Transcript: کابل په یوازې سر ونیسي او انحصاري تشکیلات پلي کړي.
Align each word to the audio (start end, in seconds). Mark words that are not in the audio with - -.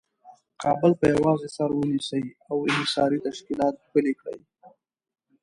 کابل 0.63 0.91
په 0.99 1.05
یوازې 1.15 1.47
سر 1.55 1.69
ونیسي 1.73 2.23
او 2.49 2.57
انحصاري 2.69 3.19
تشکیلات 3.27 3.75
پلي 3.91 4.13
کړي. 4.21 4.41